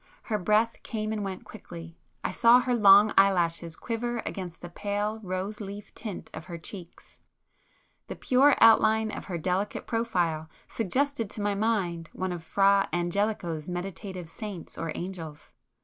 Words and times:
Her 0.23 0.39
breath 0.39 0.81
came 0.81 1.13
and 1.13 1.23
went 1.23 1.43
quickly; 1.45 1.99
I 2.23 2.31
saw 2.31 2.61
her 2.61 2.73
long 2.73 3.13
eyelashes 3.19 3.75
quiver 3.75 4.23
against 4.25 4.63
the 4.63 4.69
pale 4.69 5.19
rose 5.21 5.61
leaf 5.61 5.93
tint 5.93 6.31
of 6.33 6.45
her 6.45 6.57
cheeks,—the 6.57 7.21
pure 8.15 8.55
outline 8.59 9.11
of 9.11 9.25
her 9.25 9.37
delicate 9.37 9.85
profile 9.85 10.49
suggested 10.67 11.29
to 11.29 11.41
my 11.43 11.53
mind 11.53 12.09
one 12.13 12.31
of 12.31 12.43
Fra 12.43 12.89
Angelico's 12.91 13.69
meditative 13.69 14.27
saints 14.27 14.75
or 14.75 14.91
angels. 14.95 15.53